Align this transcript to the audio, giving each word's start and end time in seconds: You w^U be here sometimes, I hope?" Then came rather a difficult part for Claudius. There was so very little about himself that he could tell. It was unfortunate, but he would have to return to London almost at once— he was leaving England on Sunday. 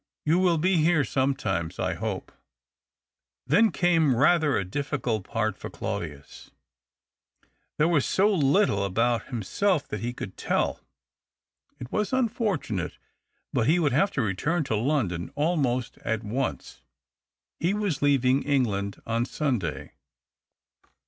You 0.25 0.39
w^U 0.39 0.59
be 0.59 0.77
here 0.77 1.03
sometimes, 1.03 1.77
I 1.77 1.93
hope?" 1.93 2.31
Then 3.45 3.71
came 3.71 4.15
rather 4.15 4.57
a 4.57 4.65
difficult 4.65 5.25
part 5.25 5.55
for 5.59 5.69
Claudius. 5.69 6.49
There 7.77 7.87
was 7.87 8.03
so 8.03 8.29
very 8.35 8.41
little 8.43 8.83
about 8.83 9.27
himself 9.27 9.87
that 9.89 9.99
he 9.99 10.11
could 10.11 10.37
tell. 10.37 10.79
It 11.77 11.91
was 11.91 12.13
unfortunate, 12.13 12.97
but 13.53 13.67
he 13.67 13.77
would 13.77 13.93
have 13.93 14.09
to 14.13 14.23
return 14.23 14.63
to 14.63 14.75
London 14.75 15.29
almost 15.35 15.99
at 15.99 16.23
once— 16.23 16.81
he 17.59 17.75
was 17.75 18.01
leaving 18.01 18.41
England 18.41 18.99
on 19.05 19.23
Sunday. 19.25 19.91